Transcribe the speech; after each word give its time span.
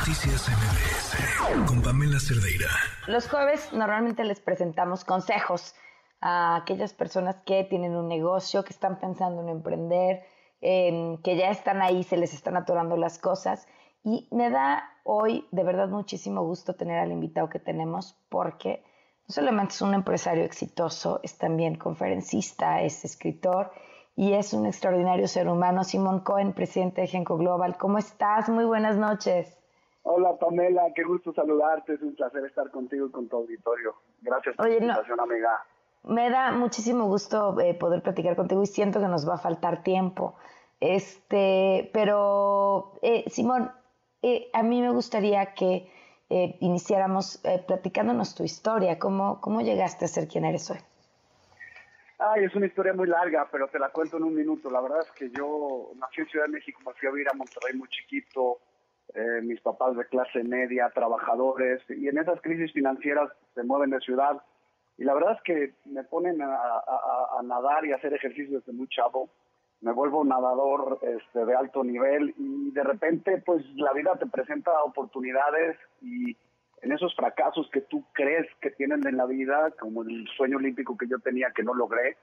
Noticias 0.00 0.48
MBS 0.48 1.66
con 1.68 1.82
Pamela 1.82 2.18
Cerdeira. 2.18 2.68
Los 3.06 3.28
jueves 3.28 3.70
normalmente 3.74 4.24
les 4.24 4.40
presentamos 4.40 5.04
consejos 5.04 5.74
a 6.22 6.56
aquellas 6.56 6.94
personas 6.94 7.36
que 7.44 7.64
tienen 7.64 7.94
un 7.94 8.08
negocio, 8.08 8.64
que 8.64 8.72
están 8.72 8.98
pensando 8.98 9.42
en 9.42 9.50
emprender, 9.50 10.24
que 10.62 11.36
ya 11.36 11.50
están 11.50 11.82
ahí, 11.82 12.02
se 12.02 12.16
les 12.16 12.32
están 12.32 12.56
atorando 12.56 12.96
las 12.96 13.18
cosas. 13.18 13.68
Y 14.02 14.26
me 14.30 14.48
da 14.48 14.88
hoy 15.04 15.46
de 15.50 15.64
verdad 15.64 15.88
muchísimo 15.88 16.44
gusto 16.44 16.76
tener 16.76 16.98
al 16.98 17.12
invitado 17.12 17.50
que 17.50 17.58
tenemos 17.58 18.16
porque 18.30 18.82
no 19.28 19.34
solamente 19.34 19.74
es 19.74 19.82
un 19.82 19.92
empresario 19.92 20.44
exitoso, 20.44 21.20
es 21.22 21.36
también 21.36 21.74
conferencista, 21.74 22.80
es 22.80 23.04
escritor 23.04 23.70
y 24.16 24.32
es 24.32 24.54
un 24.54 24.64
extraordinario 24.64 25.28
ser 25.28 25.46
humano. 25.46 25.84
Simón 25.84 26.20
Cohen, 26.20 26.54
presidente 26.54 27.02
de 27.02 27.06
Genco 27.06 27.36
Global. 27.36 27.76
¿Cómo 27.76 27.98
estás? 27.98 28.48
Muy 28.48 28.64
buenas 28.64 28.96
noches. 28.96 29.58
Hola 30.02 30.36
Pamela, 30.38 30.92
qué 30.94 31.04
gusto 31.04 31.32
saludarte, 31.32 31.94
es 31.94 32.02
un 32.02 32.14
placer 32.14 32.44
estar 32.44 32.70
contigo 32.70 33.06
y 33.06 33.10
con 33.10 33.28
tu 33.28 33.36
auditorio. 33.36 33.94
Gracias 34.22 34.56
por 34.56 34.68
la 34.68 34.74
invitación, 34.74 35.20
amiga. 35.20 35.64
Me 36.04 36.30
da 36.30 36.52
muchísimo 36.52 37.06
gusto 37.06 37.58
eh, 37.60 37.74
poder 37.74 38.02
platicar 38.02 38.34
contigo 38.34 38.62
y 38.62 38.66
siento 38.66 39.00
que 39.00 39.06
nos 39.06 39.28
va 39.28 39.34
a 39.34 39.38
faltar 39.38 39.82
tiempo. 39.82 40.36
Este, 40.80 41.90
pero 41.92 42.94
eh, 43.02 43.24
Simón, 43.28 43.70
eh, 44.22 44.48
a 44.54 44.62
mí 44.62 44.80
me 44.80 44.90
gustaría 44.90 45.54
que 45.54 45.90
iniciáramos 46.60 47.42
platicándonos 47.66 48.36
tu 48.36 48.44
historia, 48.44 49.00
cómo, 49.00 49.40
cómo 49.40 49.62
llegaste 49.62 50.04
a 50.04 50.08
ser 50.08 50.28
quien 50.28 50.44
eres 50.44 50.70
hoy. 50.70 50.78
Ay, 52.20 52.44
es 52.44 52.54
una 52.54 52.66
historia 52.66 52.92
muy 52.92 53.08
larga, 53.08 53.48
pero 53.50 53.66
te 53.66 53.80
la 53.80 53.88
cuento 53.88 54.16
en 54.16 54.22
un 54.22 54.36
minuto. 54.36 54.70
La 54.70 54.80
verdad 54.80 55.00
es 55.00 55.10
que 55.10 55.28
yo 55.30 55.90
nací 55.96 56.20
en 56.20 56.28
Ciudad 56.28 56.44
de 56.44 56.52
México, 56.52 56.80
me 56.86 56.92
fui 56.92 57.08
a 57.08 57.10
vivir 57.10 57.28
a 57.28 57.34
Monterrey 57.34 57.74
muy 57.74 57.88
chiquito, 57.88 58.60
mis 59.42 59.60
papás 59.60 59.96
de 59.96 60.04
clase 60.06 60.42
media, 60.44 60.90
trabajadores, 60.94 61.82
y 61.88 62.08
en 62.08 62.18
esas 62.18 62.40
crisis 62.40 62.72
financieras 62.72 63.30
se 63.54 63.62
mueven 63.62 63.90
de 63.90 64.00
ciudad 64.00 64.42
y 65.00 65.04
la 65.04 65.14
verdad 65.14 65.32
es 65.32 65.42
que 65.44 65.74
me 65.86 66.04
ponen 66.04 66.42
a, 66.42 67.40
nadar 67.42 67.86
y 67.86 67.92
a 67.92 67.96
hacer 67.96 68.12
ejercicio 68.12 68.58
desde 68.58 68.72
muy 68.72 68.86
chavo. 68.88 69.30
Me 69.80 69.92
vuelvo 69.92 70.22
nadador 70.24 70.98
este, 71.00 71.46
de 71.46 71.54
alto 71.54 71.82
nivel 71.82 72.34
y 72.36 72.70
de 72.70 72.84
repente 72.84 73.42
pues 73.46 73.64
la 73.76 73.94
vida 73.94 74.12
te 74.18 74.26
presenta 74.26 74.70
oportunidades 74.84 75.78
y 76.02 76.36
en 76.82 76.92
esos 76.92 77.16
fracasos 77.16 77.70
que 77.72 77.80
tú 77.80 78.04
crees 78.12 78.46
que 78.60 78.72
tienen 78.72 79.06
en 79.06 79.16
la 79.16 79.24
vida, 79.24 79.70
como 79.80 80.02
el 80.02 80.28
sueño 80.36 80.58
olímpico 80.58 80.98
que 80.98 81.08
yo 81.08 81.18
tenía 81.18 81.50
que 81.56 81.62
no 81.62 81.72
logré, 81.72 82.18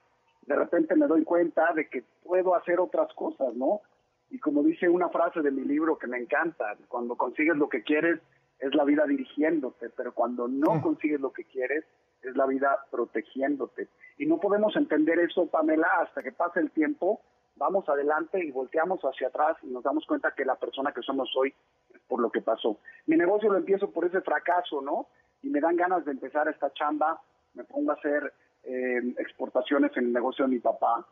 de 0.46 0.56
repente 0.56 0.96
me 0.96 1.08
doy 1.08 1.24
cuenta 1.24 1.74
de 1.74 1.90
que 1.90 2.04
puedo 2.24 2.54
hacer 2.54 2.80
otras 2.80 3.12
cosas, 3.16 3.56
¿no? 3.56 3.82
Y 4.30 4.40
como 4.40 4.64
dice 4.64 4.90
una 4.90 5.10
frase 5.10 5.42
de 5.42 5.52
mi 5.52 5.64
libro 5.64 5.98
que 5.98 6.08
me 6.08 6.18
encanta, 6.18 6.76
cuando 6.88 7.16
consigues 7.16 7.56
lo 7.56 7.70
que 7.70 7.84
quieres 7.84 8.20
es 8.60 8.74
la 8.76 8.84
vida 8.84 9.06
dirigiéndote, 9.06 9.90
pero 9.90 10.14
cuando 10.14 10.48
no 10.48 10.76
mm. 10.76 10.82
consigues 10.82 11.22
lo 11.22 11.32
que 11.32 11.46
quieres 11.46 11.86
es 12.22 12.36
la 12.36 12.46
vida 12.46 12.86
protegiéndote. 12.92 13.88
Y 14.18 14.26
no 14.26 14.40
podemos 14.40 14.76
entender 14.76 15.20
eso, 15.20 15.48
Pamela, 15.48 15.88
hasta 16.02 16.24
que 16.24 16.32
pase 16.32 16.60
el 16.60 16.72
tiempo, 16.72 17.22
vamos 17.56 17.88
adelante 17.88 18.44
y 18.44 18.52
volteamos 18.52 19.00
hacia 19.02 19.28
atrás 19.28 19.58
y 19.64 19.68
nos 19.68 19.84
damos 19.84 20.06
cuenta 20.06 20.34
que 20.36 20.46
la 20.46 20.56
persona 20.56 20.92
que 20.92 21.02
somos 21.02 21.30
hoy 21.38 21.54
es 21.94 22.02
por 22.08 22.20
lo 22.20 22.32
que 22.32 22.42
pasó. 22.42 22.80
Mi 23.06 23.16
negocio 23.16 23.52
lo 23.52 23.58
empiezo 23.58 23.92
por 23.92 24.06
ese 24.06 24.22
fracaso, 24.22 24.82
¿no? 24.82 25.08
Y 25.44 25.50
me 25.50 25.62
dan 25.62 25.76
ganas 25.76 26.04
de 26.06 26.12
empezar 26.12 26.48
esta 26.48 26.74
chamba, 26.74 27.22
me 27.54 27.64
pongo 27.64 27.92
a 27.92 27.96
hacer 27.96 28.34
eh, 28.64 29.14
exportaciones 29.20 29.96
en 29.96 30.06
el 30.06 30.14
negocio 30.14 30.46
de 30.46 30.52
mi 30.52 30.60
papá 30.60 31.08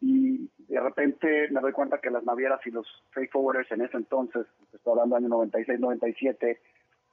y 0.00 0.50
de 0.68 0.80
repente 0.80 1.48
me 1.50 1.60
doy 1.60 1.72
cuenta 1.72 1.98
que 1.98 2.10
las 2.10 2.24
navieras 2.24 2.60
y 2.66 2.70
los 2.70 2.86
freight 3.10 3.30
forwarders 3.30 3.70
en 3.72 3.82
ese 3.82 3.96
entonces, 3.96 4.46
estoy 4.72 4.92
hablando 4.92 5.16
año 5.16 5.28
96, 5.28 5.80
97, 5.80 6.60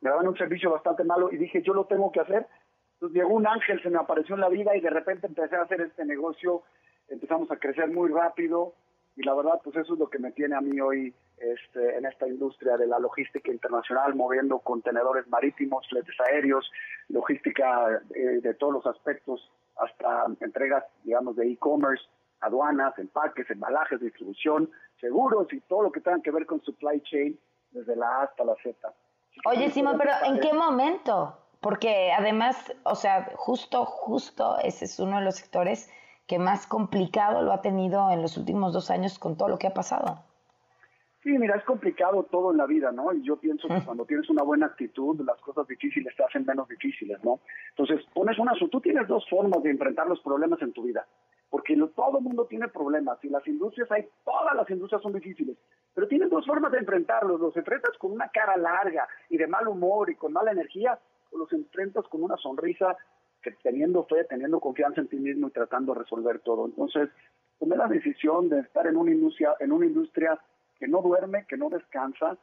me 0.01 0.09
daban 0.09 0.27
un 0.27 0.37
servicio 0.37 0.71
bastante 0.71 1.03
malo 1.03 1.31
y 1.31 1.37
dije, 1.37 1.61
yo 1.61 1.73
lo 1.73 1.85
tengo 1.85 2.11
que 2.11 2.19
hacer 2.19 2.47
entonces 3.03 3.21
llegó 3.21 3.35
un 3.35 3.45
ángel, 3.45 3.83
se 3.83 3.89
me 3.89 3.97
apareció 3.97 4.35
en 4.35 4.41
la 4.41 4.47
vida 4.47 4.77
y 4.77 4.79
de 4.79 4.89
repente 4.89 5.27
empecé 5.27 5.57
a 5.57 5.63
hacer 5.63 5.81
este 5.81 6.05
negocio, 6.05 6.63
empezamos 7.09 7.51
a 7.51 7.57
crecer 7.57 7.89
muy 7.89 8.09
rápido 8.09 8.75
y 9.17 9.23
la 9.23 9.33
verdad 9.33 9.59
pues 9.61 9.75
eso 9.75 9.95
es 9.95 9.99
lo 9.99 10.09
que 10.09 10.19
me 10.19 10.31
tiene 10.31 10.55
a 10.55 10.61
mí 10.61 10.79
hoy 10.79 11.13
este, 11.37 11.97
en 11.97 12.05
esta 12.05 12.29
industria 12.29 12.77
de 12.77 12.87
la 12.87 12.99
logística 12.99 13.51
internacional, 13.51 14.15
moviendo 14.15 14.59
contenedores 14.59 15.27
marítimos, 15.27 15.85
fletes 15.89 16.15
aéreos, 16.21 16.71
logística 17.09 18.01
eh, 18.15 18.39
de 18.41 18.53
todos 18.53 18.71
los 18.71 18.85
aspectos, 18.87 19.51
hasta 19.75 20.25
entregas, 20.39 20.85
digamos, 21.03 21.35
de 21.35 21.51
e-commerce, 21.51 22.05
aduanas, 22.43 22.97
empaques, 22.99 23.49
embalajes, 23.49 23.99
distribución, 23.99 24.69
seguros 24.99 25.51
y 25.51 25.59
todo 25.61 25.83
lo 25.83 25.91
que 25.91 26.01
tenga 26.01 26.21
que 26.21 26.31
ver 26.31 26.45
con 26.45 26.61
supply 26.61 27.01
chain, 27.01 27.39
desde 27.71 27.95
la 27.95 28.07
A 28.07 28.23
hasta 28.23 28.43
la 28.43 28.55
Z. 28.61 28.93
Oye, 29.45 29.71
Simón, 29.71 29.97
pero 29.97 30.11
¿en 30.25 30.39
qué 30.39 30.53
momento? 30.53 31.37
porque 31.63 32.11
además, 32.11 32.75
o 32.83 32.93
sea, 32.93 33.31
justo, 33.35 33.85
justo 33.85 34.57
ese 34.63 34.85
es 34.85 34.99
uno 34.99 35.17
de 35.17 35.23
los 35.23 35.35
sectores 35.35 35.89
que 36.27 36.37
más 36.37 36.67
complicado 36.67 37.41
lo 37.41 37.53
ha 37.53 37.61
tenido 37.61 38.11
en 38.11 38.21
los 38.21 38.37
últimos 38.37 38.73
dos 38.73 38.91
años 38.91 39.17
con 39.17 39.37
todo 39.37 39.47
lo 39.47 39.57
que 39.57 39.67
ha 39.67 39.73
pasado. 39.73 40.19
Sí, 41.23 41.29
mira, 41.29 41.55
es 41.55 41.63
complicado 41.63 42.23
todo 42.23 42.51
en 42.51 42.57
la 42.57 42.65
vida, 42.65 42.91
¿no? 42.91 43.13
Y 43.13 43.23
yo 43.23 43.37
pienso 43.37 43.69
que 43.69 43.81
cuando 43.85 44.05
tienes 44.05 44.29
una 44.29 44.43
buena 44.43 44.65
actitud, 44.65 45.21
las 45.25 45.39
cosas 45.39 45.65
difíciles 45.65 46.13
te 46.17 46.23
hacen 46.25 46.45
menos 46.45 46.67
difíciles, 46.67 47.23
¿no? 47.23 47.39
Entonces, 47.69 48.05
pones 48.13 48.37
una... 48.37 48.51
Tú 48.69 48.81
tienes 48.81 49.07
dos 49.07 49.25
formas 49.29 49.63
de 49.63 49.71
enfrentar 49.71 50.05
los 50.07 50.19
problemas 50.19 50.61
en 50.61 50.73
tu 50.73 50.83
vida, 50.83 51.07
porque 51.53 51.77
todo 51.95 52.17
el 52.17 52.23
mundo 52.23 52.47
tiene 52.47 52.67
problemas, 52.67 53.23
y 53.23 53.29
las 53.29 53.47
industrias 53.47 53.91
hay, 53.91 54.09
todas 54.25 54.55
las 54.55 54.67
industrias 54.71 55.03
son 55.03 55.13
difíciles, 55.13 55.55
pero 55.93 56.07
tienes 56.07 56.31
dos 56.31 56.47
formas 56.47 56.71
de 56.71 56.79
enfrentarlos, 56.79 57.39
los 57.39 57.55
enfrentas 57.55 57.95
con 57.99 58.11
una 58.11 58.27
cara 58.29 58.57
larga 58.57 59.07
y 59.29 59.37
de 59.37 59.45
mal 59.45 59.67
humor 59.67 60.09
y 60.09 60.15
con 60.15 60.33
mala 60.33 60.51
energía, 60.51 60.97
los 61.31 61.53
enfrentas 61.53 62.07
con 62.07 62.23
una 62.23 62.37
sonrisa, 62.37 62.97
que 63.43 63.51
teniendo 63.61 64.03
fe, 64.05 64.23
teniendo 64.23 64.59
confianza 64.59 65.01
en 65.01 65.09
ti 65.09 65.17
mismo 65.17 65.47
y 65.47 65.51
tratando 65.51 65.93
de 65.93 65.99
resolver 65.99 66.39
todo. 66.39 66.65
Entonces, 66.65 67.09
tomé 67.59 67.77
la 67.77 67.85
decisión 67.85 68.49
de 68.49 68.61
estar 68.61 68.87
en 68.87 68.97
una 68.97 69.11
industria, 69.11 69.53
en 69.59 69.73
una 69.73 69.85
industria 69.85 70.39
que 70.79 70.87
no 70.87 71.03
duerme, 71.03 71.45
que 71.47 71.57
no 71.57 71.69
descansa. 71.69 72.35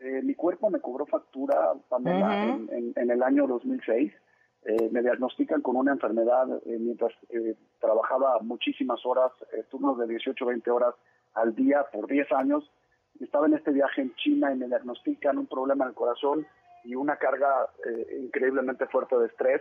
Eh, 0.00 0.22
mi 0.22 0.34
cuerpo 0.34 0.70
me 0.70 0.80
cobró 0.80 1.04
factura, 1.04 1.74
Pamela, 1.90 2.58
en, 2.70 3.10
el 3.10 3.22
año 3.22 3.46
2006. 3.46 4.14
Eh, 4.68 4.88
me 4.90 5.00
diagnostican 5.00 5.62
con 5.62 5.76
una 5.76 5.92
enfermedad 5.92 6.48
eh, 6.66 6.76
mientras 6.78 7.12
trabajaba 7.80 8.40
muchísimas 8.40 9.04
horas, 9.06 9.30
turnos 9.70 9.96
de 9.98 10.08
18, 10.08 10.44
20 10.44 10.70
horas 10.70 10.94
al 11.34 11.54
día 11.54 11.84
por 11.92 12.08
10 12.08 12.32
años. 12.32 12.68
Estaba 13.20 13.46
en 13.46 13.54
este 13.54 13.70
viaje 13.70 14.02
en 14.02 14.14
China 14.16 14.52
y 14.52 14.56
me 14.56 14.66
diagnostican 14.66 15.38
un 15.38 15.46
problema 15.46 15.84
en 15.84 15.90
el 15.90 15.94
corazón 15.94 16.46
y 16.86 16.94
una 16.94 17.16
carga 17.16 17.68
eh, 17.84 18.18
increíblemente 18.22 18.86
fuerte 18.86 19.16
de 19.18 19.26
estrés. 19.26 19.60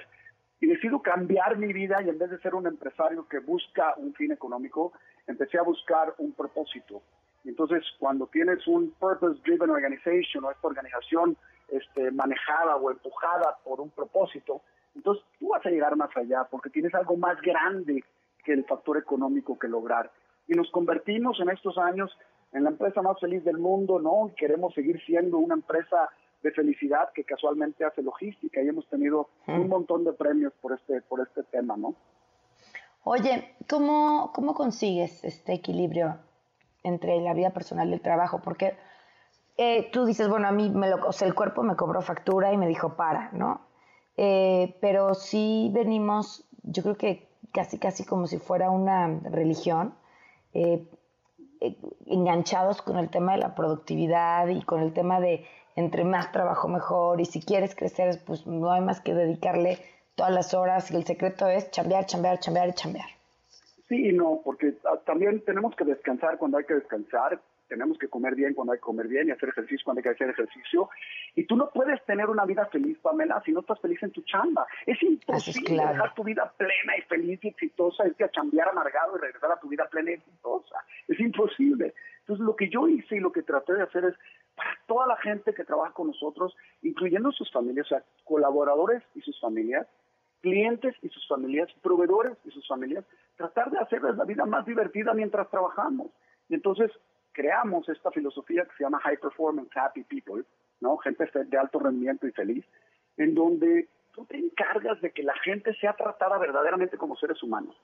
Y 0.62 0.68
decido 0.68 1.02
cambiar 1.02 1.58
mi 1.58 1.74
vida 1.74 2.02
y 2.02 2.10
en 2.10 2.18
vez 2.18 2.30
de 2.30 2.40
ser 2.40 2.56
un 2.56 2.66
empresario 2.66 3.28
que 3.28 3.40
busca 3.40 3.94
un 3.98 4.14
fin 4.14 4.32
económico, 4.32 4.94
empecé 5.28 5.58
a 5.58 5.64
buscar 5.64 6.14
un 6.18 6.32
propósito. 6.32 7.02
Y 7.44 7.50
entonces, 7.50 7.84
cuando 8.00 8.28
tienes 8.28 8.66
un 8.68 8.92
purpose-driven 8.92 9.70
organization 9.70 10.46
o 10.46 10.52
esta 10.52 10.68
organización 10.68 11.36
este, 11.68 12.10
manejada 12.12 12.78
o 12.78 12.90
empujada 12.90 13.58
por 13.64 13.82
un 13.82 13.90
propósito, 13.90 14.62
entonces 14.96 15.24
tú 15.40 15.50
vas 15.50 15.66
a 15.66 15.70
llegar 15.70 15.96
más 15.96 16.16
allá 16.16 16.48
porque 16.50 16.70
tienes 16.70 16.94
algo 16.96 17.18
más 17.18 17.40
grande 17.42 18.04
que 18.44 18.54
el 18.54 18.66
factor 18.66 18.98
económico 18.98 19.60
que 19.60 19.68
lograr. 19.68 20.12
Y 20.48 20.54
nos 20.54 20.70
convertimos 20.72 21.40
en 21.40 21.50
estos 21.50 21.78
años 21.78 22.12
en 22.54 22.64
la 22.64 22.70
empresa 22.70 23.02
más 23.02 23.20
feliz 23.20 23.44
del 23.44 23.58
mundo, 23.58 24.00
¿no? 24.00 24.32
Queremos 24.38 24.74
seguir 24.74 25.02
siendo 25.06 25.38
una 25.38 25.56
empresa 25.56 26.10
de 26.42 26.52
felicidad 26.52 27.10
que 27.14 27.24
casualmente 27.24 27.84
hace 27.84 28.02
logística 28.02 28.62
y 28.62 28.68
hemos 28.70 28.88
tenido 28.88 29.30
un 29.48 29.68
montón 29.68 30.04
de 30.04 30.14
premios 30.14 30.54
por 30.62 30.74
este, 30.74 31.02
por 31.02 31.20
este 31.20 31.44
tema, 31.44 31.76
¿no? 31.76 31.96
Oye, 33.04 33.56
¿cómo, 33.70 34.32
¿cómo 34.34 34.54
consigues 34.54 35.24
este 35.24 35.54
equilibrio 35.54 36.18
entre 36.84 37.20
la 37.22 37.34
vida 37.34 37.52
personal 37.52 37.90
y 37.90 37.94
el 37.94 38.02
trabajo? 38.02 38.42
Porque 38.44 38.78
eh, 39.58 39.90
tú 39.92 40.06
dices, 40.06 40.30
bueno, 40.30 40.48
a 40.48 40.52
mí 40.52 40.70
me 40.70 40.90
lo, 40.90 41.08
o 41.08 41.12
sea, 41.12 41.28
el 41.28 41.36
cuerpo 41.36 41.64
me 41.64 41.76
cobró 41.76 42.02
factura 42.02 42.54
y 42.54 42.58
me 42.58 42.68
dijo 42.68 42.96
para, 42.96 43.32
¿no? 43.32 43.62
Eh, 44.18 44.78
pero 44.82 45.14
sí 45.14 45.70
venimos, 45.74 46.46
yo 46.64 46.84
creo 46.84 46.98
que 46.98 47.28
casi, 47.52 47.78
casi 47.78 48.06
como 48.06 48.28
si 48.28 48.38
fuera 48.38 48.70
una 48.70 49.20
religión, 49.24 49.96
eh, 50.54 50.88
enganchados 52.06 52.82
con 52.82 52.98
el 52.98 53.10
tema 53.10 53.34
de 53.34 53.40
la 53.40 53.56
productividad 53.56 54.48
y 54.48 54.62
con 54.62 54.82
el 54.82 54.94
tema 54.94 55.20
de 55.20 55.46
entre 55.76 56.04
más 56.06 56.32
trabajo 56.32 56.68
mejor 56.68 57.20
y 57.20 57.26
si 57.26 57.42
quieres 57.42 57.76
crecer, 57.76 58.22
pues 58.26 58.48
no 58.48 58.72
hay 58.72 58.82
más 58.82 59.02
que 59.02 59.14
dedicarle 59.14 59.80
todas 60.16 60.32
las 60.32 60.54
horas 60.54 60.90
y 60.92 60.96
el 60.96 61.06
secreto 61.06 61.48
es 61.48 61.72
chambear, 61.72 62.06
chambear, 62.06 62.40
chambear 62.40 62.70
y 62.70 62.74
chambear. 62.74 63.10
Sí 63.88 64.10
y 64.10 64.14
no, 64.14 64.42
porque 64.44 64.74
también 65.06 65.42
tenemos 65.42 65.76
que 65.76 65.86
descansar 65.86 66.38
cuando 66.38 66.58
hay 66.58 66.66
que 66.66 66.74
descansar, 66.74 67.40
tenemos 67.68 67.98
que 67.98 68.08
comer 68.08 68.36
bien 68.36 68.54
cuando 68.54 68.74
hay 68.74 68.80
que 68.80 68.84
comer 68.84 69.08
bien 69.08 69.28
y 69.28 69.32
hacer 69.32 69.50
ejercicio 69.50 69.84
cuando 69.84 70.00
hay 70.00 70.04
que 70.04 70.10
hacer 70.10 70.30
ejercicio. 70.30 70.90
Y 71.36 71.46
tú 71.46 71.56
no 71.56 71.70
puedes 71.70 72.04
tener 72.06 72.30
una 72.30 72.46
vida 72.46 72.66
feliz, 72.68 72.98
Pamela, 73.00 73.42
si 73.46 73.52
no 73.52 73.60
estás 73.60 73.80
feliz 73.80 74.02
en 74.04 74.12
tu 74.12 74.22
chamba. 74.24 74.66
Es 74.86 75.02
imposible 75.04 75.86
dejar 75.86 76.14
tu 76.14 76.24
vida 76.24 76.52
plena 76.58 76.98
y 76.98 77.02
feliz 77.04 77.40
y 77.44 77.50
exitosa, 77.50 78.08
irte 78.08 78.24
a 78.24 78.32
chambear 78.32 78.70
amargado 78.70 79.18
y 79.18 79.22
regresar 79.22 79.52
a 79.52 79.60
tu 79.60 79.68
vida 79.68 79.88
plena 79.90 80.12
y 80.12 80.14
exitosa. 80.16 80.84
Es 81.08 81.20
imposible. 81.20 81.94
Entonces, 82.22 82.44
lo 82.44 82.56
que 82.56 82.70
yo 82.70 82.88
hice 82.88 83.18
y 83.18 83.20
lo 83.20 83.32
que 83.32 83.44
traté 83.44 83.74
de 83.74 83.84
hacer 83.84 84.06
es 84.06 84.16
para 84.56 84.72
toda 84.88 85.06
la 85.06 85.18
gente 85.18 85.54
que 85.54 85.64
trabaja 85.64 85.94
con 85.94 86.08
nosotros, 86.08 86.56
incluyendo 86.82 87.32
sus 87.32 87.52
familias, 87.52 87.86
o 87.86 87.90
sea, 87.90 88.04
colaboradores 88.24 89.04
y 89.14 89.22
sus 89.22 89.40
familias, 89.40 89.88
clientes 90.42 90.96
y 91.04 91.10
sus 91.10 91.28
familias, 91.28 91.70
proveedores 91.84 92.38
y 92.46 92.52
sus 92.52 92.68
familias, 92.68 93.06
tratar 93.36 93.72
de 93.72 93.80
hacerles 93.80 94.16
la 94.16 94.26
vida 94.26 94.46
más 94.46 94.66
divertida 94.66 95.14
mientras 95.14 95.50
trabajamos. 95.50 96.08
Y 96.50 96.56
entonces 96.56 96.92
creamos 97.32 97.88
esta 97.90 98.12
filosofía 98.12 98.64
que 98.66 98.76
se 98.78 98.84
llama 98.84 99.00
High 99.00 99.18
Performance 99.18 99.70
Happy 99.76 100.04
People, 100.04 100.44
¿no? 100.80 100.98
Gente 100.98 101.30
de 101.34 101.58
alto 101.58 101.80
rendimiento 101.80 102.28
y 102.28 102.32
feliz, 102.32 102.66
en 103.18 103.36
donde 103.36 103.90
tú 104.14 104.26
te 104.26 104.38
encargas 104.38 105.02
de 105.02 105.12
que 105.12 105.24
la 105.24 105.36
gente 105.44 105.74
sea 105.76 105.94
tratada 105.94 106.38
verdaderamente 106.38 106.98
como 106.98 107.18
seres 107.18 107.42
humanos. 107.44 107.76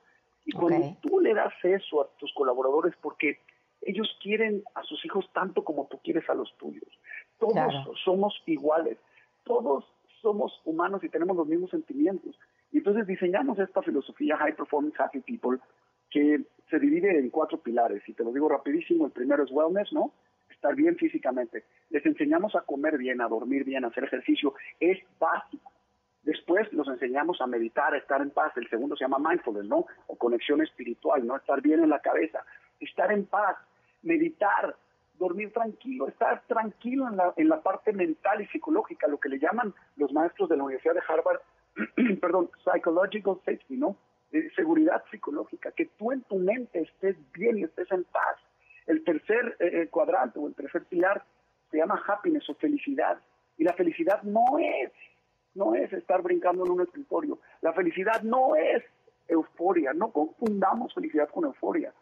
Y 0.46 0.54
cuando 0.54 0.98
tú 1.02 1.20
le 1.20 1.34
das 1.34 1.54
eso 1.64 2.02
a 2.02 2.08
tus 2.18 2.34
colaboradores, 2.34 2.96
porque 3.02 3.40
ellos 3.82 4.08
quieren 4.22 4.64
a 4.76 4.84
sus 4.84 5.04
hijos 5.06 5.30
tanto 5.34 5.64
como 5.64 5.88
tú 5.88 6.00
quieres 6.04 6.28
a 6.30 6.34
los 6.34 6.56
tuyos. 6.58 6.88
Todos 7.38 7.74
somos 8.04 8.42
iguales, 8.46 8.98
todos 9.44 9.86
somos 10.22 10.62
humanos 10.66 11.04
y 11.04 11.10
tenemos 11.10 11.36
los 11.36 11.48
mismos 11.48 11.72
sentimientos. 11.72 12.40
Y 12.72 12.78
entonces 12.78 13.06
diseñamos 13.08 13.60
esta 13.60 13.82
filosofía 13.82 14.38
High 14.38 14.56
Performance 14.56 15.00
Happy 15.00 15.20
People 15.20 15.60
que 16.10 16.42
se 16.70 16.80
divide 16.80 17.18
en 17.18 17.30
cuatro 17.30 17.60
pilares. 17.60 18.02
Y 18.08 18.14
te 18.14 18.24
lo 18.24 18.32
digo 18.32 18.50
rapidísimo, 18.50 19.06
el 19.06 19.12
primero 19.12 19.44
es 19.44 19.52
wellness, 19.52 19.92
¿no? 19.94 20.14
Estar 20.50 20.76
bien 20.76 20.96
físicamente. 20.96 21.66
Les 21.90 22.06
enseñamos 22.06 22.56
a 22.56 22.62
comer 22.62 22.98
bien, 22.98 23.22
a 23.22 23.28
dormir 23.28 23.64
bien, 23.64 23.84
a 23.84 23.88
hacer 23.88 24.06
ejercicio. 24.06 24.54
Es 24.80 25.00
básico. 25.20 25.72
Después 26.24 26.72
los 26.72 26.88
enseñamos 26.88 27.42
a 27.42 27.48
meditar, 27.48 27.94
a 27.94 27.98
estar 27.98 28.22
en 28.22 28.30
paz. 28.30 28.56
El 28.56 28.70
segundo 28.70 28.96
se 28.96 29.04
llama 29.04 29.18
mindfulness, 29.20 29.66
¿no? 29.66 29.86
O 30.08 30.16
conexión 30.16 30.62
espiritual, 30.62 31.26
¿no? 31.26 31.36
Estar 31.36 31.62
bien 31.62 31.84
en 31.84 31.90
la 31.90 32.00
cabeza, 32.00 32.46
estar 32.80 33.12
en 33.12 33.26
paz, 33.26 33.58
meditar, 34.04 34.76
dormir 35.18 35.52
tranquilo, 35.52 36.08
estar 36.08 36.44
tranquilo 36.48 37.08
en 37.08 37.18
la, 37.18 37.34
en 37.36 37.50
la 37.50 37.62
parte 37.62 37.92
mental 37.92 38.42
y 38.42 38.48
psicológica, 38.48 39.08
lo 39.08 39.20
que 39.20 39.30
le 39.30 39.40
llaman 39.40 39.74
los 39.98 40.12
maestros 40.14 40.50
de 40.50 40.58
la 40.58 40.64
Universidad 40.64 40.94
de 40.94 41.02
Harvard, 41.08 41.40
perdón, 42.22 42.50
psychological 42.64 43.38
safety, 43.46 43.78
¿no? 43.78 43.96
seguridad 44.56 45.04
psicológica, 45.12 45.72
que 45.72 45.88
tú 45.98 46.12
en 46.12 46.22
tu 46.22 46.38
mente 46.38 46.80
estés 46.80 47.18
bien 47.34 47.58
y 47.58 47.64
estés 47.64 47.92
en 47.92 48.06
paz. 48.06 48.38
El 48.88 49.04
tercer 49.04 49.58
eh, 49.60 49.82
eh, 49.82 49.88
cuadrante 49.88 50.40
o 50.40 50.48
el 50.48 50.56
tercer 50.56 50.86
pilar 50.86 51.24
se 51.70 51.78
llama 51.78 52.02
happiness 52.08 52.50
o 52.50 52.56
felicidad. 52.56 53.20
Y 53.58 53.64
la 53.64 53.74
felicidad 53.74 54.24
no 54.24 54.58
es, 54.60 54.92
no 55.54 55.76
es 55.76 55.92
estar 55.94 56.22
brincando 56.22 56.66
en 56.66 56.72
un 56.72 56.82
escritorio. 56.82 57.40
La 57.62 57.74
felicidad 57.74 58.22
no 58.24 58.56
es 58.56 58.84
euforia, 59.28 59.94
no 59.94 60.12
confundamos 60.12 60.94
felicidad 60.94 61.30
con 61.30 61.46
euforia. 61.46 61.94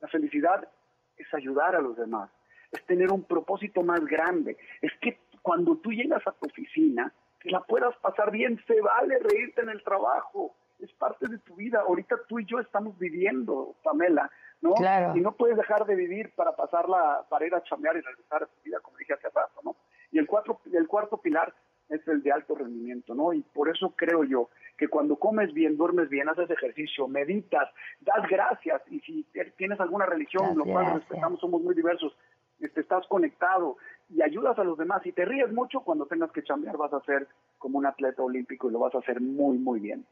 La 0.00 0.08
felicidad 0.08 0.68
es 1.16 1.32
ayudar 1.34 1.74
a 1.74 1.80
los 1.80 1.96
demás, 1.96 2.30
es 2.70 2.84
tener 2.86 3.10
un 3.10 3.24
propósito 3.24 3.82
más 3.82 4.04
grande. 4.04 4.56
Es 4.80 4.92
que 5.00 5.18
cuando 5.42 5.76
tú 5.76 5.90
llegas 5.92 6.24
a 6.26 6.32
tu 6.32 6.46
oficina, 6.46 7.12
que 7.40 7.50
la 7.50 7.60
puedas 7.60 7.96
pasar 7.98 8.30
bien, 8.30 8.60
se 8.66 8.80
vale 8.80 9.18
reírte 9.18 9.62
en 9.62 9.68
el 9.68 9.82
trabajo, 9.82 10.54
es 10.80 10.92
parte 10.92 11.28
de 11.28 11.38
tu 11.38 11.56
vida. 11.56 11.80
Ahorita 11.86 12.16
tú 12.28 12.38
y 12.38 12.46
yo 12.46 12.58
estamos 12.58 12.98
viviendo, 12.98 13.74
Pamela, 13.82 14.30
¿no? 14.60 14.74
Y 15.14 15.20
no 15.20 15.32
puedes 15.32 15.56
dejar 15.56 15.86
de 15.86 15.94
vivir 15.94 16.32
para 16.34 16.54
pasarla, 16.56 17.24
para 17.28 17.46
ir 17.46 17.54
a 17.54 17.62
chambear 17.62 17.96
y 17.96 18.00
regresar 18.00 18.42
a 18.42 18.46
tu 18.46 18.62
vida, 18.64 18.80
como 18.80 18.96
dije 18.98 19.14
hace 19.14 19.28
rato, 19.28 19.60
¿no? 19.64 19.76
Y 20.10 20.18
el, 20.18 20.26
cuatro, 20.26 20.60
el 20.72 20.88
cuarto 20.88 21.18
pilar 21.18 21.54
es 21.88 22.06
el 22.06 22.22
de 22.22 22.32
alto 22.32 22.54
rendimiento, 22.54 23.14
¿no? 23.14 23.32
Y 23.32 23.42
por 23.42 23.68
eso 23.68 23.94
creo 23.96 24.24
yo 24.24 24.50
que 24.76 24.88
cuando 24.88 25.16
comes 25.16 25.52
bien, 25.52 25.76
duermes 25.76 26.08
bien, 26.08 26.28
haces 26.28 26.50
ejercicio, 26.50 27.08
meditas, 27.08 27.68
das 28.00 28.28
gracias, 28.28 28.80
y 28.90 29.00
si 29.00 29.26
tienes 29.56 29.80
alguna 29.80 30.06
religión, 30.06 30.56
lo 30.56 30.64
cual 30.64 30.94
respetamos, 30.94 31.40
somos 31.40 31.62
muy 31.62 31.74
diversos, 31.74 32.16
este, 32.60 32.80
estás 32.80 33.06
conectado 33.08 33.76
y 34.08 34.22
ayudas 34.22 34.58
a 34.58 34.64
los 34.64 34.78
demás 34.78 35.04
y 35.04 35.12
te 35.12 35.24
ríes 35.24 35.52
mucho 35.52 35.80
cuando 35.80 36.06
tengas 36.06 36.32
que 36.32 36.42
chambear, 36.42 36.76
vas 36.76 36.92
a 36.92 37.00
ser 37.02 37.28
como 37.58 37.78
un 37.78 37.86
atleta 37.86 38.22
olímpico 38.22 38.68
y 38.68 38.72
lo 38.72 38.78
vas 38.78 38.94
a 38.94 38.98
hacer 38.98 39.20
muy, 39.20 39.58
muy 39.58 39.80
bien. 39.80 40.06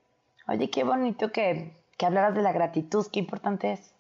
Oye, 0.49 0.71
qué 0.71 0.85
bonito 0.85 1.33
que, 1.33 1.73
que 1.97 2.07
hablaras 2.07 2.35
de 2.35 2.43
la 2.43 2.53
gratitud, 2.53 3.07
qué 3.13 3.19
importante 3.19 3.73
es. 3.73 3.95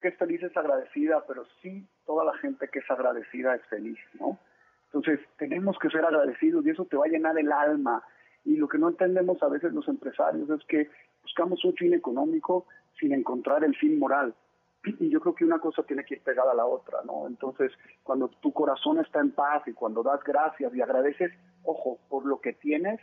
Que 0.00 0.08
es 0.08 0.16
feliz 0.16 0.42
es 0.42 0.56
agradecida, 0.56 1.24
pero 1.26 1.44
sí 1.60 1.86
toda 2.06 2.24
la 2.24 2.36
gente 2.38 2.68
que 2.68 2.80
es 2.80 2.90
agradecida 2.90 3.54
es 3.54 3.64
feliz, 3.66 3.98
¿no? 4.18 4.38
Entonces, 4.86 5.20
tenemos 5.38 5.78
que 5.78 5.88
ser 5.88 6.04
agradecidos 6.04 6.66
y 6.66 6.70
eso 6.70 6.84
te 6.84 6.96
va 6.96 7.06
a 7.06 7.08
llenar 7.08 7.38
el 7.38 7.50
alma. 7.50 8.04
Y 8.44 8.56
lo 8.56 8.68
que 8.68 8.78
no 8.78 8.88
entendemos 8.88 9.42
a 9.42 9.48
veces 9.48 9.72
los 9.72 9.88
empresarios 9.88 10.50
es 10.50 10.64
que 10.66 10.90
buscamos 11.22 11.64
un 11.64 11.74
fin 11.74 11.94
económico 11.94 12.66
sin 12.98 13.12
encontrar 13.12 13.64
el 13.64 13.74
fin 13.76 13.98
moral. 13.98 14.34
Y 14.84 15.10
yo 15.10 15.20
creo 15.20 15.34
que 15.34 15.44
una 15.44 15.60
cosa 15.60 15.84
tiene 15.84 16.04
que 16.04 16.14
ir 16.14 16.22
pegada 16.22 16.52
a 16.52 16.54
la 16.54 16.66
otra, 16.66 16.98
¿no? 17.04 17.26
Entonces, 17.26 17.70
cuando 18.02 18.28
tu 18.28 18.52
corazón 18.52 18.98
está 18.98 19.20
en 19.20 19.30
paz 19.30 19.62
y 19.66 19.72
cuando 19.72 20.02
das 20.02 20.22
gracias 20.24 20.74
y 20.74 20.80
agradeces, 20.80 21.32
ojo, 21.62 21.98
por 22.08 22.26
lo 22.26 22.40
que 22.40 22.52
tienes, 22.52 23.00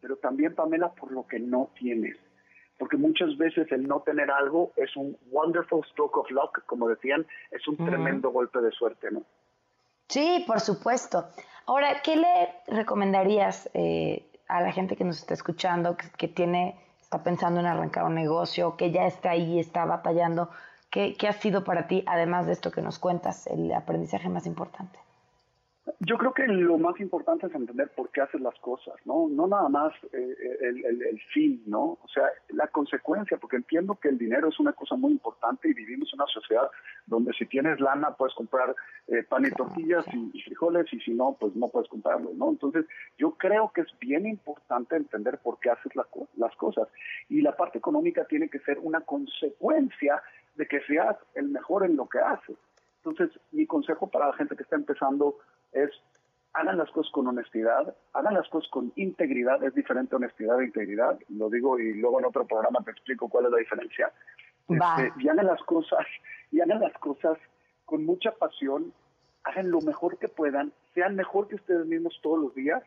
pero 0.00 0.16
también, 0.16 0.54
Pamela, 0.54 0.92
por 0.92 1.10
lo 1.12 1.26
que 1.26 1.38
no 1.38 1.70
tienes. 1.78 2.16
Porque 2.78 2.96
muchas 2.96 3.36
veces 3.38 3.70
el 3.70 3.86
no 3.86 4.00
tener 4.00 4.30
algo 4.30 4.72
es 4.76 4.94
un 4.96 5.16
wonderful 5.30 5.84
stroke 5.92 6.18
of 6.18 6.30
luck, 6.30 6.64
como 6.66 6.88
decían, 6.88 7.24
es 7.50 7.66
un 7.68 7.76
tremendo 7.76 8.30
golpe 8.30 8.60
de 8.60 8.72
suerte, 8.72 9.10
¿no? 9.10 9.22
Sí, 10.08 10.44
por 10.46 10.60
supuesto. 10.60 11.26
Ahora, 11.66 12.02
¿qué 12.02 12.16
le 12.16 12.48
recomendarías 12.66 13.70
eh, 13.72 14.26
a 14.48 14.60
la 14.60 14.72
gente 14.72 14.96
que 14.96 15.04
nos 15.04 15.18
está 15.18 15.32
escuchando, 15.32 15.96
que, 16.18 16.28
tiene, 16.28 16.76
está 17.00 17.22
pensando 17.22 17.60
en 17.60 17.66
arrancar 17.66 18.04
un 18.04 18.16
negocio, 18.16 18.76
que 18.76 18.90
ya 18.90 19.06
está 19.06 19.30
ahí, 19.30 19.60
está 19.60 19.84
batallando? 19.84 20.50
¿Qué, 20.92 21.16
¿Qué 21.18 21.26
ha 21.26 21.32
sido 21.32 21.64
para 21.64 21.86
ti, 21.86 22.04
además 22.06 22.46
de 22.46 22.52
esto 22.52 22.70
que 22.70 22.82
nos 22.82 22.98
cuentas, 22.98 23.46
el 23.46 23.72
aprendizaje 23.72 24.28
más 24.28 24.46
importante? 24.46 24.98
Yo 26.00 26.18
creo 26.18 26.32
que 26.32 26.46
lo 26.46 26.78
más 26.78 27.00
importante 27.00 27.46
es 27.46 27.54
entender 27.54 27.88
por 27.96 28.10
qué 28.10 28.20
haces 28.20 28.40
las 28.40 28.54
cosas, 28.60 28.94
¿no? 29.04 29.26
No 29.28 29.48
nada 29.48 29.68
más 29.68 29.92
eh, 30.12 30.36
el, 30.60 30.84
el, 30.84 31.20
fin, 31.32 31.62
¿no? 31.66 31.98
O 32.02 32.08
sea, 32.12 32.24
la 32.50 32.68
consecuencia, 32.68 33.36
porque 33.38 33.56
entiendo 33.56 33.94
que 33.94 34.08
el 34.08 34.18
dinero 34.18 34.48
es 34.48 34.60
una 34.60 34.74
cosa 34.74 34.94
muy 34.94 35.12
importante 35.12 35.68
y 35.68 35.72
vivimos 35.72 36.10
en 36.12 36.20
una 36.20 36.30
sociedad 36.30 36.70
donde 37.06 37.32
si 37.32 37.46
tienes 37.46 37.80
lana 37.80 38.14
puedes 38.14 38.34
comprar 38.34 38.76
eh, 39.08 39.24
pan 39.28 39.46
y 39.46 39.50
tortillas 39.50 40.04
y, 40.12 40.40
frijoles 40.42 40.92
y 40.92 41.00
si 41.00 41.12
no, 41.12 41.36
pues 41.40 41.56
no 41.56 41.68
puedes 41.68 41.88
comprarlo, 41.88 42.30
¿no? 42.34 42.50
Entonces, 42.50 42.84
yo 43.18 43.32
creo 43.32 43.72
que 43.74 43.80
es 43.80 43.98
bien 43.98 44.26
importante 44.26 44.96
entender 44.96 45.38
por 45.38 45.58
qué 45.58 45.70
haces 45.70 45.92
las 45.96 46.56
cosas 46.56 46.86
y 47.28 47.40
la 47.40 47.56
parte 47.56 47.78
económica 47.78 48.24
tiene 48.26 48.48
que 48.48 48.60
ser 48.60 48.78
una 48.78 49.00
consecuencia 49.00 50.22
de 50.54 50.66
que 50.66 50.80
seas 50.82 51.16
el 51.34 51.48
mejor 51.48 51.84
en 51.84 51.96
lo 51.96 52.08
que 52.08 52.18
haces. 52.18 52.56
Entonces, 53.04 53.38
mi 53.50 53.66
consejo 53.66 54.08
para 54.08 54.28
la 54.28 54.32
gente 54.34 54.56
que 54.56 54.62
está 54.62 54.76
empezando 54.76 55.38
es 55.72 55.90
hagan 56.54 56.76
las 56.76 56.90
cosas 56.90 57.10
con 57.12 57.26
honestidad, 57.26 57.94
hagan 58.12 58.34
las 58.34 58.48
cosas 58.48 58.70
con 58.70 58.92
integridad, 58.96 59.62
es 59.64 59.74
diferente 59.74 60.16
honestidad 60.16 60.60
e 60.60 60.66
integridad, 60.66 61.18
lo 61.30 61.48
digo 61.48 61.78
y 61.78 61.94
luego 61.94 62.18
en 62.18 62.26
otro 62.26 62.46
programa 62.46 62.80
te 62.84 62.90
explico 62.90 63.28
cuál 63.28 63.46
es 63.46 63.52
la 63.52 63.58
diferencia. 63.58 64.12
Este, 64.68 65.12
y 65.18 65.28
hagan 65.28 65.46
las 65.46 65.62
cosas, 65.62 66.06
y 66.50 66.60
hagan 66.60 66.80
las 66.80 66.92
cosas 66.98 67.38
con 67.84 68.04
mucha 68.04 68.32
pasión, 68.32 68.92
hagan 69.44 69.70
lo 69.70 69.80
mejor 69.80 70.18
que 70.18 70.28
puedan, 70.28 70.72
sean 70.94 71.16
mejor 71.16 71.48
que 71.48 71.56
ustedes 71.56 71.86
mismos 71.86 72.18
todos 72.22 72.38
los 72.38 72.54
días 72.54 72.82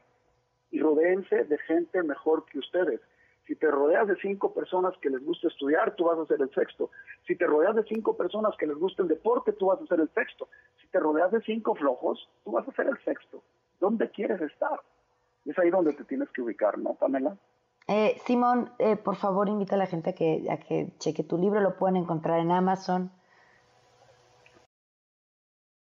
y 0.72 0.80
rodeense 0.80 1.44
de 1.44 1.58
gente 1.60 2.02
mejor 2.04 2.46
que 2.46 2.60
ustedes. 2.60 3.02
Si 3.48 3.56
te 3.56 3.70
rodeas 3.70 4.08
de 4.08 4.16
cinco 4.18 4.54
personas 4.54 4.94
que 5.02 5.10
les 5.10 5.24
gusta 5.24 5.48
estudiar, 5.48 5.96
tú 5.96 6.06
vas 6.06 6.18
a 6.18 6.26
ser 6.26 6.42
el 6.42 6.52
sexto. 6.54 6.90
Si 7.28 7.36
te 7.36 7.46
rodeas 7.46 7.76
de 7.76 7.84
cinco 7.84 8.18
personas 8.18 8.56
que 8.58 8.66
les 8.66 8.78
gusta 8.78 9.04
el 9.04 9.08
deporte, 9.08 9.54
tú 9.54 9.68
vas 9.68 9.80
a 9.80 9.86
ser 9.86 10.00
el 10.00 10.10
sexto. 10.10 10.50
Si 10.82 10.88
te 10.88 11.00
rodeas 11.00 11.32
de 11.32 11.42
cinco 11.42 11.76
flojos, 11.76 12.28
tú 12.44 12.52
vas 12.52 12.68
a 12.68 12.72
ser 12.72 12.88
el 12.88 12.98
sexto. 13.04 13.44
¿Dónde 13.80 14.10
quieres 14.10 14.42
estar? 14.42 14.80
Es 15.46 15.58
ahí 15.60 15.70
donde 15.70 15.94
te 15.94 16.04
tienes 16.06 16.30
que 16.32 16.42
ubicar, 16.42 16.80
¿no, 16.80 16.96
Pamela? 16.96 17.38
Eh, 17.88 18.18
Simón, 18.26 18.72
eh, 18.80 18.96
por 18.96 19.16
favor, 19.16 19.48
invita 19.48 19.76
a 19.76 19.78
la 19.78 19.86
gente 19.86 20.10
a 20.10 20.14
que, 20.14 20.48
a 20.50 20.58
que 20.58 20.88
cheque 20.98 21.24
tu 21.24 21.38
libro. 21.38 21.60
Lo 21.62 21.78
pueden 21.78 21.98
encontrar 21.98 22.40
en 22.40 22.52
Amazon. 22.52 23.12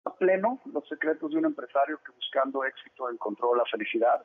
A 0.04 0.14
pleno, 0.16 0.60
los 0.66 0.86
secretos 0.86 1.30
de 1.30 1.38
un 1.38 1.46
empresario 1.46 1.98
que 2.04 2.12
buscando 2.12 2.62
éxito 2.64 3.08
encontró 3.08 3.54
la 3.54 3.64
felicidad. 3.64 4.22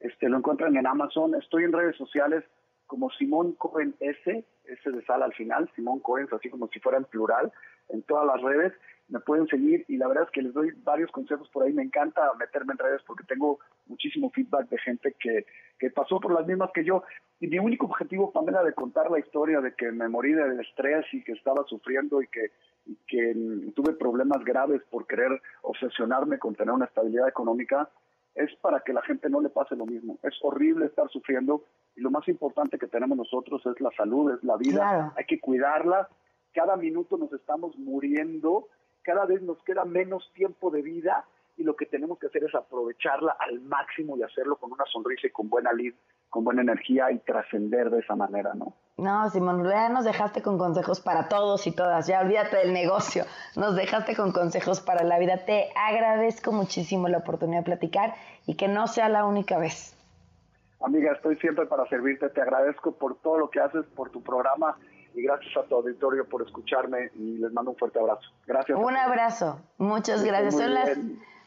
Este, 0.00 0.30
lo 0.30 0.38
encuentran 0.38 0.74
en 0.74 0.86
Amazon. 0.86 1.34
Estoy 1.34 1.64
en 1.64 1.72
redes 1.72 1.96
sociales 1.96 2.44
como 2.92 3.08
Simón 3.12 3.52
Cohen 3.52 3.94
S, 4.00 4.44
S 4.66 4.90
de 4.90 5.04
sala 5.06 5.24
al 5.24 5.32
final, 5.32 5.66
Simón 5.74 6.00
Cohen, 6.00 6.28
así 6.30 6.50
como 6.50 6.68
si 6.68 6.78
fuera 6.78 6.98
en 6.98 7.06
plural, 7.06 7.50
en 7.88 8.02
todas 8.02 8.26
las 8.26 8.42
redes. 8.42 8.74
Me 9.08 9.18
pueden 9.20 9.46
seguir 9.46 9.86
y 9.88 9.96
la 9.96 10.08
verdad 10.08 10.24
es 10.24 10.30
que 10.30 10.42
les 10.42 10.52
doy 10.52 10.72
varios 10.84 11.10
consejos 11.10 11.48
por 11.48 11.62
ahí. 11.62 11.72
Me 11.72 11.84
encanta 11.84 12.20
meterme 12.38 12.72
en 12.74 12.78
redes 12.78 13.00
porque 13.06 13.24
tengo 13.24 13.60
muchísimo 13.86 14.28
feedback 14.28 14.68
de 14.68 14.78
gente 14.78 15.16
que, 15.18 15.46
que 15.78 15.88
pasó 15.88 16.20
por 16.20 16.34
las 16.34 16.46
mismas 16.46 16.70
que 16.74 16.84
yo. 16.84 17.02
Y 17.40 17.46
mi 17.46 17.58
único 17.58 17.86
objetivo, 17.86 18.30
Pamela, 18.30 18.62
de 18.62 18.74
contar 18.74 19.10
la 19.10 19.18
historia 19.18 19.62
de 19.62 19.72
que 19.72 19.90
me 19.90 20.06
morí 20.06 20.34
del 20.34 20.60
estrés 20.60 21.06
y 21.14 21.24
que 21.24 21.32
estaba 21.32 21.64
sufriendo 21.64 22.20
y 22.20 22.26
que, 22.26 22.50
y 22.84 22.94
que 23.06 23.72
tuve 23.74 23.94
problemas 23.94 24.44
graves 24.44 24.82
por 24.90 25.06
querer 25.06 25.40
obsesionarme 25.62 26.38
con 26.38 26.54
tener 26.54 26.74
una 26.74 26.84
estabilidad 26.84 27.26
económica, 27.26 27.88
es 28.34 28.54
para 28.56 28.80
que 28.80 28.92
la 28.92 29.02
gente 29.02 29.28
no 29.28 29.40
le 29.40 29.50
pase 29.50 29.76
lo 29.76 29.86
mismo. 29.86 30.18
Es 30.22 30.34
horrible 30.42 30.86
estar 30.86 31.08
sufriendo 31.10 31.64
y 31.96 32.00
lo 32.00 32.10
más 32.10 32.26
importante 32.28 32.78
que 32.78 32.86
tenemos 32.86 33.16
nosotros 33.16 33.64
es 33.66 33.80
la 33.80 33.90
salud, 33.96 34.32
es 34.32 34.42
la 34.42 34.56
vida. 34.56 35.12
Hay 35.16 35.24
que 35.24 35.40
cuidarla. 35.40 36.08
Cada 36.54 36.76
minuto 36.76 37.16
nos 37.16 37.32
estamos 37.32 37.76
muriendo 37.78 38.68
cada 39.02 39.26
vez 39.26 39.42
nos 39.42 39.62
queda 39.64 39.84
menos 39.84 40.30
tiempo 40.34 40.70
de 40.70 40.82
vida 40.82 41.24
y 41.56 41.64
lo 41.64 41.76
que 41.76 41.86
tenemos 41.86 42.18
que 42.18 42.28
hacer 42.28 42.44
es 42.44 42.54
aprovecharla 42.54 43.36
al 43.38 43.60
máximo 43.60 44.16
y 44.16 44.22
hacerlo 44.22 44.56
con 44.56 44.72
una 44.72 44.84
sonrisa 44.86 45.26
y 45.26 45.30
con 45.30 45.48
buena 45.48 45.72
lid, 45.72 45.94
con 46.30 46.44
buena 46.44 46.62
energía 46.62 47.10
y 47.10 47.18
trascender 47.18 47.90
de 47.90 48.00
esa 48.00 48.16
manera, 48.16 48.54
¿no? 48.54 48.74
No, 48.96 49.28
Simón, 49.30 49.64
ya 49.68 49.88
nos 49.88 50.04
dejaste 50.04 50.42
con 50.42 50.58
consejos 50.58 51.00
para 51.00 51.28
todos 51.28 51.66
y 51.66 51.72
todas. 51.72 52.06
Ya 52.06 52.20
olvídate 52.20 52.58
del 52.58 52.72
negocio. 52.72 53.24
Nos 53.56 53.74
dejaste 53.74 54.14
con 54.14 54.32
consejos 54.32 54.80
para 54.80 55.02
la 55.02 55.18
vida. 55.18 55.38
Te 55.44 55.70
agradezco 55.74 56.52
muchísimo 56.52 57.08
la 57.08 57.18
oportunidad 57.18 57.60
de 57.60 57.64
platicar 57.64 58.14
y 58.46 58.54
que 58.54 58.68
no 58.68 58.86
sea 58.86 59.08
la 59.08 59.24
única 59.24 59.58
vez. 59.58 59.96
Amiga, 60.80 61.12
estoy 61.12 61.36
siempre 61.36 61.66
para 61.66 61.86
servirte. 61.88 62.28
Te 62.28 62.42
agradezco 62.42 62.92
por 62.92 63.16
todo 63.20 63.38
lo 63.38 63.50
que 63.50 63.60
haces, 63.60 63.84
por 63.96 64.10
tu 64.10 64.22
programa 64.22 64.76
y 65.14 65.22
gracias 65.22 65.56
a 65.56 65.62
tu 65.64 65.76
auditorio 65.76 66.28
por 66.28 66.42
escucharme 66.42 67.10
y 67.14 67.38
les 67.38 67.52
mando 67.52 67.72
un 67.72 67.76
fuerte 67.76 67.98
abrazo. 67.98 68.28
Gracias. 68.46 68.78
Un 68.78 68.96
abrazo. 68.96 69.60
Muchas 69.78 70.24
gracias. 70.24 70.54
Son 70.54 70.74
las 70.74 70.98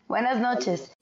buenas 0.08 0.40
noches. 0.40 0.95